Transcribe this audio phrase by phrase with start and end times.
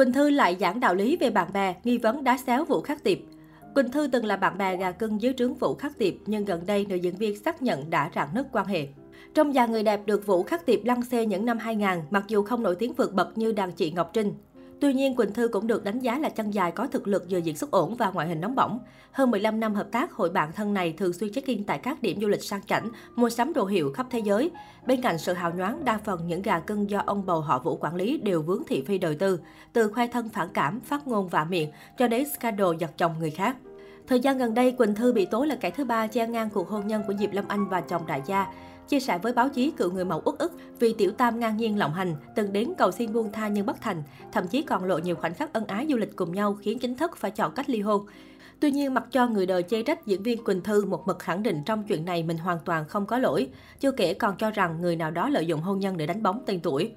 [0.00, 3.04] Quỳnh Thư lại giảng đạo lý về bạn bè, nghi vấn đá xéo Vũ Khắc
[3.04, 3.18] Tiệp.
[3.74, 6.66] Quỳnh Thư từng là bạn bè gà cưng dưới trướng Vũ Khắc Tiệp, nhưng gần
[6.66, 8.88] đây nữ diễn viên xác nhận đã rạn nứt quan hệ.
[9.34, 12.42] Trong già người đẹp được Vũ Khắc Tiệp lăng xê những năm 2000, mặc dù
[12.42, 14.34] không nổi tiếng vượt bậc như đàn chị Ngọc Trinh,
[14.80, 17.38] Tuy nhiên, Quỳnh Thư cũng được đánh giá là chân dài có thực lực vừa
[17.38, 18.78] diễn xuất ổn và ngoại hình nóng bỏng.
[19.12, 22.20] Hơn 15 năm hợp tác, hội bạn thân này thường xuyên check-in tại các điểm
[22.20, 24.50] du lịch sang chảnh, mua sắm đồ hiệu khắp thế giới.
[24.86, 27.76] Bên cạnh sự hào nhoáng, đa phần những gà cưng do ông bầu họ Vũ
[27.76, 29.40] quản lý đều vướng thị phi đời tư,
[29.72, 33.30] từ khoe thân phản cảm, phát ngôn vạ miệng cho đến scandal giật chồng người
[33.30, 33.56] khác.
[34.06, 36.68] Thời gian gần đây, Quỳnh Thư bị tố là kẻ thứ ba che ngang cuộc
[36.68, 38.46] hôn nhân của Diệp Lâm Anh và chồng đại gia.
[38.90, 41.78] Chia sẻ với báo chí, cựu người mẫu uất ức vì tiểu tam ngang nhiên
[41.78, 44.98] lộng hành, từng đến cầu xin buông tha nhưng bất thành, thậm chí còn lộ
[44.98, 47.70] nhiều khoảnh khắc ân ái du lịch cùng nhau khiến chính thức phải chọn cách
[47.70, 48.06] ly hôn.
[48.60, 51.42] Tuy nhiên, mặc cho người đời chê trách diễn viên Quỳnh Thư một mực khẳng
[51.42, 53.48] định trong chuyện này mình hoàn toàn không có lỗi,
[53.80, 56.42] chưa kể còn cho rằng người nào đó lợi dụng hôn nhân để đánh bóng
[56.46, 56.92] tên tuổi.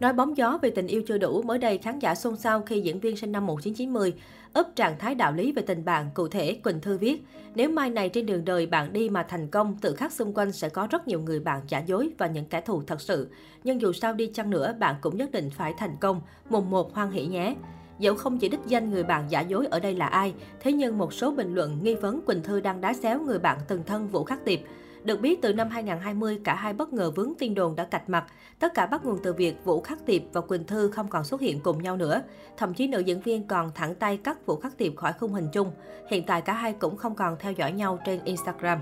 [0.00, 2.80] Nói bóng gió về tình yêu chưa đủ, mới đây khán giả xôn xao khi
[2.80, 4.14] diễn viên sinh năm 1990
[4.52, 6.10] ấp trạng thái đạo lý về tình bạn.
[6.14, 7.22] Cụ thể, Quỳnh Thư viết,
[7.54, 10.52] nếu mai này trên đường đời bạn đi mà thành công, tự khắc xung quanh
[10.52, 13.28] sẽ có rất nhiều người bạn giả dối và những kẻ thù thật sự.
[13.64, 16.20] Nhưng dù sao đi chăng nữa, bạn cũng nhất định phải thành công.
[16.50, 17.54] Mùng một hoan hỷ nhé.
[17.98, 20.98] Dẫu không chỉ đích danh người bạn giả dối ở đây là ai, thế nhưng
[20.98, 24.08] một số bình luận nghi vấn Quỳnh Thư đang đá xéo người bạn từng thân
[24.08, 24.60] Vũ Khắc Tiệp.
[25.04, 28.24] Được biết, từ năm 2020, cả hai bất ngờ vướng tin đồn đã cạch mặt.
[28.58, 31.40] Tất cả bắt nguồn từ việc Vũ Khắc Tiệp và Quỳnh Thư không còn xuất
[31.40, 32.22] hiện cùng nhau nữa.
[32.56, 35.48] Thậm chí nữ diễn viên còn thẳng tay cắt Vũ Khắc Tiệp khỏi khung hình
[35.52, 35.72] chung.
[36.08, 38.78] Hiện tại cả hai cũng không còn theo dõi nhau trên Instagram.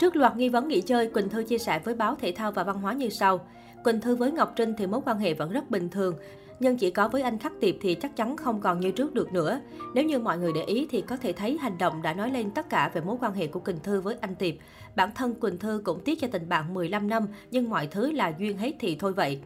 [0.00, 2.64] Trước loạt nghi vấn nghỉ chơi, Quỳnh Thư chia sẻ với báo Thể thao và
[2.64, 3.40] Văn hóa như sau.
[3.84, 6.14] Quỳnh Thư với Ngọc Trinh thì mối quan hệ vẫn rất bình thường
[6.60, 9.32] nhưng chỉ có với anh Khắc Tiệp thì chắc chắn không còn như trước được
[9.32, 9.60] nữa.
[9.94, 12.50] Nếu như mọi người để ý thì có thể thấy hành động đã nói lên
[12.50, 14.54] tất cả về mối quan hệ của Quỳnh Thư với anh Tiệp.
[14.96, 18.32] Bản thân Quỳnh Thư cũng tiếc cho tình bạn 15 năm, nhưng mọi thứ là
[18.38, 19.40] duyên hết thì thôi vậy.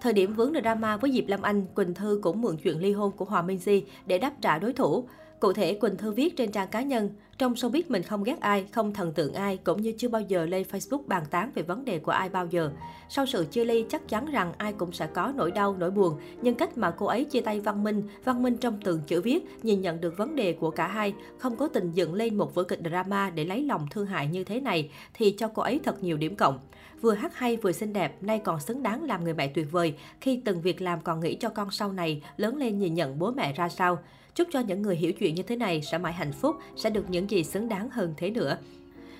[0.00, 3.12] Thời điểm vướng drama với Diệp Lâm Anh, Quỳnh Thư cũng mượn chuyện ly hôn
[3.12, 5.08] của Hòa Minh Di để đáp trả đối thủ.
[5.40, 8.66] Cụ thể, Quỳnh Thư viết trên trang cá nhân, trong showbiz mình không ghét ai,
[8.72, 11.84] không thần tượng ai, cũng như chưa bao giờ lên Facebook bàn tán về vấn
[11.84, 12.70] đề của ai bao giờ.
[13.08, 16.20] Sau sự chia ly, chắc chắn rằng ai cũng sẽ có nỗi đau, nỗi buồn,
[16.42, 19.58] nhưng cách mà cô ấy chia tay Văn Minh, Văn Minh trong từng chữ viết,
[19.62, 22.62] nhìn nhận được vấn đề của cả hai, không có tình dựng lên một vở
[22.62, 26.02] kịch drama để lấy lòng thương hại như thế này, thì cho cô ấy thật
[26.02, 26.58] nhiều điểm cộng.
[27.00, 29.94] Vừa hát hay vừa xinh đẹp, nay còn xứng đáng làm người mẹ tuyệt vời,
[30.20, 33.30] khi từng việc làm còn nghĩ cho con sau này lớn lên nhìn nhận bố
[33.30, 33.98] mẹ ra sao.
[34.34, 37.10] Chúc cho những người hiểu chuyện như thế này sẽ mãi hạnh phúc, sẽ được
[37.10, 38.56] những những gì xứng đáng hơn thế nữa.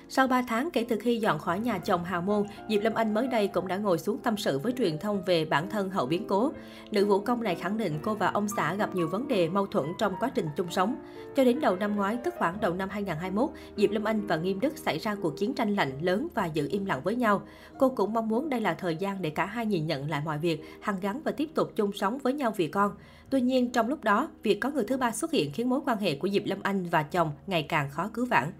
[0.09, 3.13] Sau 3 tháng kể từ khi dọn khỏi nhà chồng hào môn, Diệp Lâm Anh
[3.13, 6.05] mới đây cũng đã ngồi xuống tâm sự với truyền thông về bản thân hậu
[6.05, 6.51] biến cố.
[6.91, 9.65] Nữ vũ công này khẳng định cô và ông xã gặp nhiều vấn đề mâu
[9.65, 10.95] thuẫn trong quá trình chung sống.
[11.35, 14.59] Cho đến đầu năm ngoái, tức khoảng đầu năm 2021, Diệp Lâm Anh và Nghiêm
[14.59, 17.41] Đức xảy ra cuộc chiến tranh lạnh lớn và giữ im lặng với nhau.
[17.79, 20.37] Cô cũng mong muốn đây là thời gian để cả hai nhìn nhận lại mọi
[20.37, 22.91] việc, hằng gắn và tiếp tục chung sống với nhau vì con.
[23.29, 25.97] Tuy nhiên, trong lúc đó, việc có người thứ ba xuất hiện khiến mối quan
[25.97, 28.51] hệ của Diệp Lâm Anh và chồng ngày càng khó cứu vãn.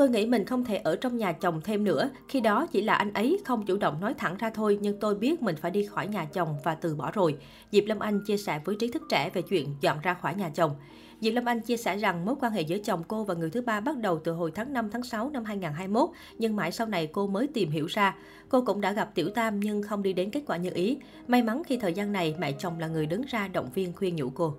[0.00, 2.94] Tôi nghĩ mình không thể ở trong nhà chồng thêm nữa, khi đó chỉ là
[2.94, 5.86] anh ấy không chủ động nói thẳng ra thôi nhưng tôi biết mình phải đi
[5.86, 7.36] khỏi nhà chồng và từ bỏ rồi.
[7.72, 10.50] Diệp Lâm Anh chia sẻ với trí thức trẻ về chuyện dọn ra khỏi nhà
[10.54, 10.74] chồng.
[11.20, 13.60] Diệp Lâm Anh chia sẻ rằng mối quan hệ giữa chồng cô và người thứ
[13.60, 17.06] ba bắt đầu từ hồi tháng 5 tháng 6 năm 2021, nhưng mãi sau này
[17.06, 18.16] cô mới tìm hiểu ra.
[18.48, 20.98] Cô cũng đã gặp Tiểu Tam nhưng không đi đến kết quả như ý.
[21.28, 24.16] May mắn khi thời gian này mẹ chồng là người đứng ra động viên khuyên
[24.16, 24.54] nhủ cô.